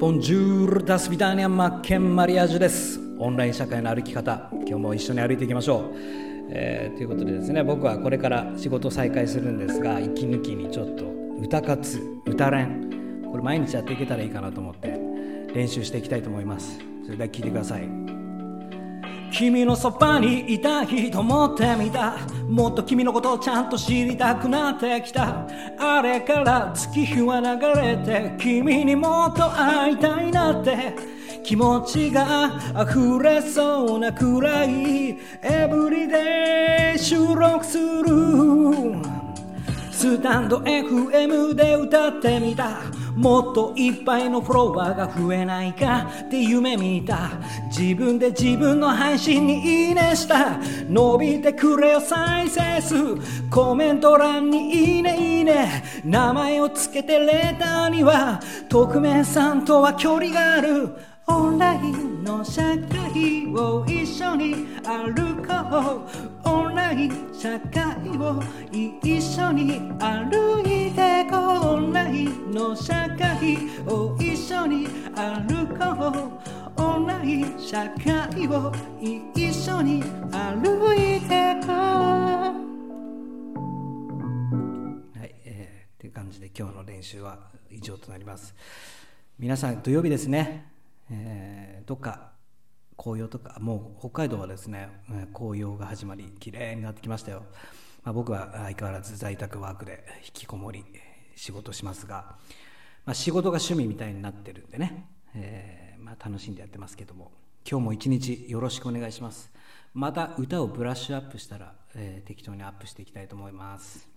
[0.00, 2.98] ボンジュールダスビダーニャンマッケンマリアージュです。
[3.18, 5.82] オンライン社会の歩き方今日も一緒に歩いていきましょう、
[6.48, 11.04] えー、ということでですね僕はこれから仕事再開するんですが息抜きにちょっと
[11.42, 14.98] 歌活歌練これ毎日やっていけたらいいかなと思って
[15.54, 16.78] 練習していきたいと思います。
[17.04, 18.19] それでは聞いてください。
[19.30, 22.14] 君のそばにいたいと思ってみた。
[22.48, 25.46] もっと君のことをちゃんと知りたくなってきた。
[25.78, 31.20] あれから月日は流れて君にもっと会いたいなって。
[31.42, 38.59] 気持ちが溢れそうなくらいエブリデイ収録する。
[40.00, 42.80] スタンド FM で歌ってみた
[43.14, 47.32] もっといっぱいのフォロワーが増えないかって夢見た
[47.66, 50.58] 自分で自分の配信にいいねした。
[50.88, 52.94] 伸びてくれよ再生数。
[53.50, 60.96] コメント欄にいいねいいね名前をつけてレターには匿名さんとは距離がある。
[61.26, 66.06] オンラインの社会を一緒に歩こ
[66.44, 67.82] うオンライン社会
[68.16, 68.40] を
[68.72, 71.40] 一緒に歩いてこう
[71.74, 75.84] オンラインの社会を一緒に歩こ
[76.76, 81.70] うオンライン社会を一緒に歩いてこう
[85.18, 87.38] はい、えー、っていう感じで今日の練習は
[87.70, 88.54] 以上となります
[89.38, 90.70] 皆さん土曜日ですね
[91.12, 92.29] えー、どっか
[93.02, 94.90] 紅葉とかもう北海道はですね
[95.32, 97.44] 紅葉が始まり綺麗になってきましたよ、
[98.04, 100.84] まあ、僕は相変わらず在宅ワークで引きこもり
[101.34, 102.36] 仕事しますが、
[103.06, 107.32] まあ、仕事が趣味みたいになってるんでね、えー、まあ、楽しんでやってますけども。
[107.68, 109.50] 今日も一日よろしくお願いします。
[109.92, 114.08] また歌をブラッシュアップしたら、えー、適当にアップしていきたいと思います。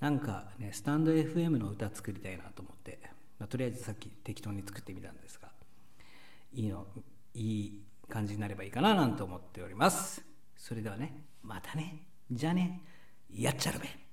[0.00, 2.98] なんかねスタンド FM の歌作りたいなと思って、
[3.38, 5.48] ま、とりあえずさっき適当に作ってみたんですが
[6.52, 6.86] いいの
[7.34, 10.24] いい感じになればいいかななんて思っております。
[10.56, 12.06] それではねまたね。
[12.30, 12.82] じゃあね。
[13.30, 14.03] やっちゃるべ